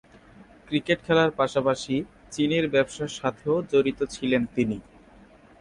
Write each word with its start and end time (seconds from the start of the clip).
Cricket 0.67 0.99
খেলার 1.05 1.29
পাশাপাশি 1.39 1.95
চিনির 2.31 2.65
ব্যবসার 2.69 3.11
সাথেও 3.19 3.55
জড়িত 3.71 3.99
ছিলেন 4.13 4.41
তিনি। 4.55 4.77